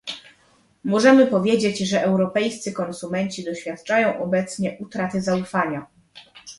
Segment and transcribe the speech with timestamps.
[0.83, 5.87] Możemy powiedzieć, że europejscy konsumenci doświadczają obecnie utraty zaufania